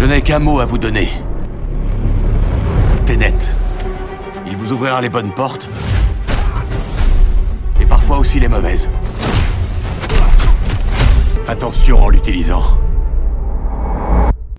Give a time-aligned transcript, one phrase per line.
[0.00, 1.10] Je n'ai qu'un mot à vous donner.
[3.04, 3.34] Ténet.
[4.46, 5.68] Il vous ouvrira les bonnes portes.
[7.82, 8.88] Et parfois aussi les mauvaises.
[11.46, 12.79] Attention en l'utilisant.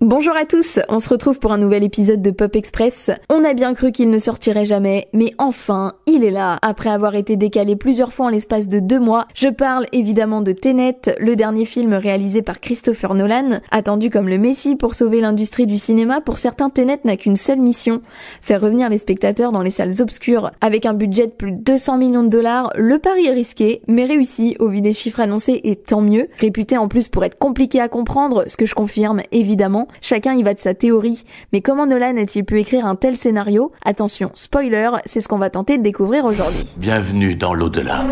[0.04, 3.12] Bonjour à tous, on se retrouve pour un nouvel épisode de Pop Express.
[3.30, 6.58] On a bien cru qu'il ne sortirait jamais, mais enfin, il est là.
[6.60, 10.50] Après avoir été décalé plusieurs fois en l'espace de deux mois, je parle évidemment de
[10.50, 15.66] Tenet, le dernier film réalisé par Christopher Nolan, attendu comme le messie pour sauver l'industrie
[15.66, 16.20] du cinéma.
[16.20, 18.02] Pour certains, Tenet n'a qu'une seule mission,
[18.40, 20.50] faire revenir les spectateurs dans les salles obscures.
[20.60, 24.04] Avec un budget de plus de 200 millions de dollars, le pari est risqué, mais
[24.04, 26.26] réussi au vu des chiffres annoncés et tant mieux.
[26.40, 29.86] Réputé en plus pour être compliqué à comprendre, ce que je confirme évidemment.
[30.00, 31.24] Chacun y va de sa théorie.
[31.52, 33.70] Mais comment Nolan a-t-il pu écrire un tel scénario?
[33.84, 36.74] Attention, spoiler, c'est ce qu'on va tenter de découvrir aujourd'hui.
[36.76, 38.04] Bienvenue dans l'au-delà.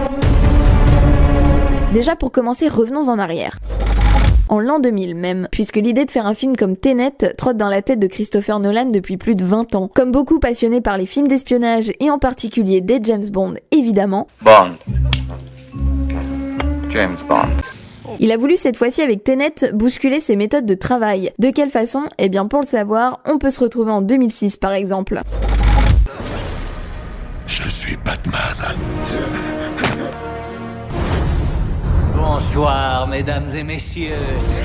[1.93, 3.59] Déjà pour commencer, revenons en arrière
[4.51, 7.83] en l'an 2000 même, puisque l'idée de faire un film comme Tenet trotte dans la
[7.83, 9.89] tête de Christopher Nolan depuis plus de 20 ans.
[9.95, 14.27] Comme beaucoup passionnés par les films d'espionnage et en particulier des James Bond, évidemment.
[14.43, 14.73] Bond.
[16.91, 17.47] James Bond.
[18.19, 21.33] Il a voulu cette fois-ci avec Tenet bousculer ses méthodes de travail.
[21.39, 22.05] De quelle façon?
[22.19, 25.21] Eh bien pour le savoir, on peut se retrouver en 2006 par exemple.
[27.47, 28.77] Je suis Batman.
[32.15, 34.11] Bonsoir, mesdames et messieurs.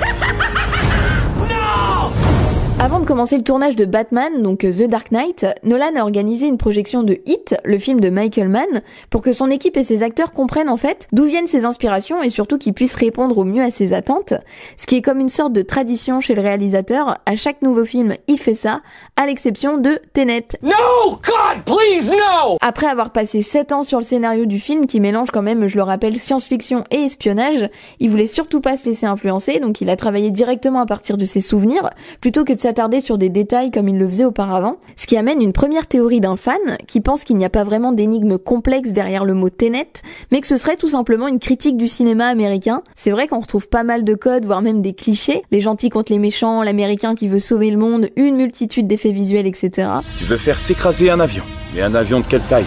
[2.86, 6.45] Avant de commencer le tournage de Batman, donc euh, The Dark Knight, Nolan a organisé
[6.45, 10.03] une projection de Hit, le film de Michael Mann, pour que son équipe et ses
[10.03, 13.63] acteurs comprennent en fait d'où viennent ses inspirations et surtout qu'ils puissent répondre au mieux
[13.63, 14.36] à ses attentes.
[14.78, 18.17] Ce qui est comme une sorte de tradition chez le réalisateur, à chaque nouveau film
[18.28, 18.81] il fait ça,
[19.16, 20.50] à l'exception de Tenet.
[20.61, 20.69] No,
[21.09, 22.58] God, please, no!
[22.61, 25.78] Après avoir passé 7 ans sur le scénario du film qui mélange quand même, je
[25.78, 27.67] le rappelle, science-fiction et espionnage,
[28.00, 31.25] il voulait surtout pas se laisser influencer, donc il a travaillé directement à partir de
[31.25, 31.89] ses souvenirs,
[32.22, 35.42] plutôt que de s'attarder sur des détails comme il le faisait auparavant, ce qui amène
[35.42, 39.24] une première théorie d'un fan qui pense qu'il n'y a pas vraiment d'énigme complexe derrière
[39.24, 39.88] le mot Tenet,
[40.30, 42.84] mais que ce serait tout simplement une critique du cinéma américain.
[42.94, 46.12] C'est vrai qu'on retrouve pas mal de codes, voire même des clichés, les gentils contre
[46.12, 49.88] les méchants, l'américain qui veut sauver le monde, une multitude d'effets visuels, etc.
[50.18, 51.46] Tu veux faire s'écraser un avion.
[51.74, 52.66] Mais un avion de quelle taille?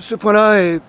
[0.00, 0.80] Ce point-là est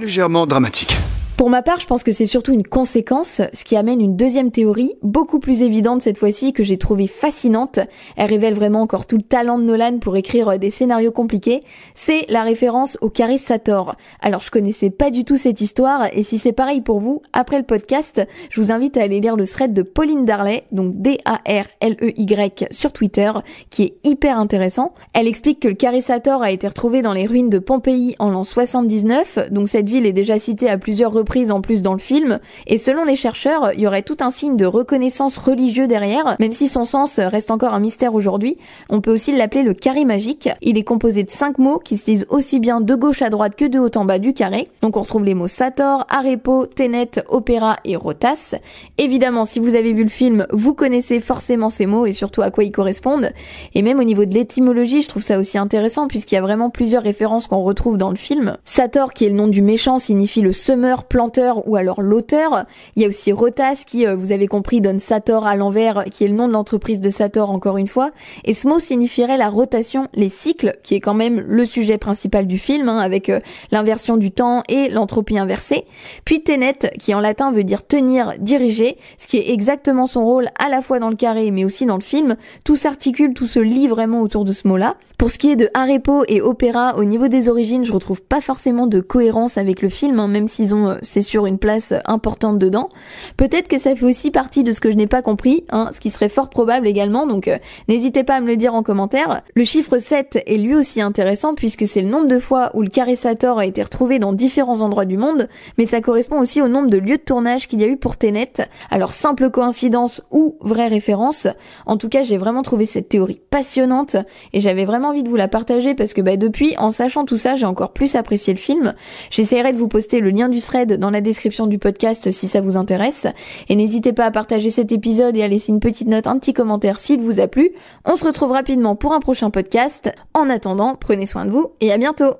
[0.00, 0.96] légèrement dramatique.
[1.42, 4.52] Pour ma part, je pense que c'est surtout une conséquence, ce qui amène une deuxième
[4.52, 7.80] théorie, beaucoup plus évidente cette fois-ci, que j'ai trouvée fascinante.
[8.16, 11.62] Elle révèle vraiment encore tout le talent de Nolan pour écrire des scénarios compliqués.
[11.96, 13.96] C'est la référence au carré Sator.
[14.20, 17.58] Alors je connaissais pas du tout cette histoire, et si c'est pareil pour vous, après
[17.58, 22.68] le podcast, je vous invite à aller lire le thread de Pauline Darley, donc D-A-R-L-E-Y
[22.70, 23.32] sur Twitter,
[23.68, 24.92] qui est hyper intéressant.
[25.12, 28.30] Elle explique que le carré Sator a été retrouvé dans les ruines de Pompéi en
[28.30, 31.98] l'an 79, donc cette ville est déjà citée à plusieurs reprises en plus dans le
[31.98, 36.36] film, et selon les chercheurs, il y aurait tout un signe de reconnaissance religieux derrière,
[36.40, 38.56] même si son sens reste encore un mystère aujourd'hui.
[38.90, 40.50] On peut aussi l'appeler le carré magique.
[40.60, 43.56] Il est composé de cinq mots qui se disent aussi bien de gauche à droite
[43.56, 44.68] que de haut en bas du carré.
[44.82, 48.54] Donc on retrouve les mots Sator, Arepo, Tenet, Opéra et Rotas.
[48.98, 52.50] Évidemment, si vous avez vu le film, vous connaissez forcément ces mots et surtout à
[52.50, 53.32] quoi ils correspondent.
[53.74, 56.70] Et même au niveau de l'étymologie, je trouve ça aussi intéressant puisqu'il y a vraiment
[56.70, 58.56] plusieurs références qu'on retrouve dans le film.
[58.64, 62.64] Sator, qui est le nom du méchant, signifie le semeur planteur ou alors l'auteur.
[62.96, 66.24] Il y a aussi Rotas qui, euh, vous avez compris, donne Sator à l'envers, qui
[66.24, 68.10] est le nom de l'entreprise de Sator encore une fois.
[68.44, 72.46] Et ce mot signifierait la rotation, les cycles, qui est quand même le sujet principal
[72.46, 73.38] du film, hein, avec euh,
[73.70, 75.84] l'inversion du temps et l'entropie inversée.
[76.24, 80.48] Puis Tenet, qui en latin veut dire tenir, diriger, ce qui est exactement son rôle
[80.58, 82.36] à la fois dans le carré mais aussi dans le film.
[82.64, 84.96] Tout s'articule, tout se lie vraiment autour de ce mot-là.
[85.18, 88.40] Pour ce qui est de Arepo et Opéra, au niveau des origines, je retrouve pas
[88.40, 91.92] forcément de cohérence avec le film, hein, même s'ils ont euh, c'est sûr une place
[92.04, 92.88] importante dedans.
[93.36, 96.00] Peut-être que ça fait aussi partie de ce que je n'ai pas compris, hein, ce
[96.00, 97.58] qui serait fort probable également, donc euh,
[97.88, 99.40] n'hésitez pas à me le dire en commentaire.
[99.54, 102.88] Le chiffre 7 est lui aussi intéressant puisque c'est le nombre de fois où le
[102.88, 105.48] carré Sator a été retrouvé dans différents endroits du monde,
[105.78, 108.16] mais ça correspond aussi au nombre de lieux de tournage qu'il y a eu pour
[108.16, 108.52] Tenet.
[108.90, 111.46] Alors simple coïncidence ou vraie référence,
[111.86, 114.16] en tout cas j'ai vraiment trouvé cette théorie passionnante
[114.52, 117.36] et j'avais vraiment envie de vous la partager parce que bah, depuis, en sachant tout
[117.36, 118.94] ça, j'ai encore plus apprécié le film.
[119.30, 122.60] J'essaierai de vous poster le lien du thread dans la description du podcast si ça
[122.60, 123.26] vous intéresse.
[123.68, 126.52] Et n'hésitez pas à partager cet épisode et à laisser une petite note, un petit
[126.52, 127.70] commentaire s'il vous a plu.
[128.04, 130.12] On se retrouve rapidement pour un prochain podcast.
[130.34, 132.34] En attendant, prenez soin de vous et à bientôt